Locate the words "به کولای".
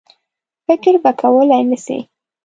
1.03-1.63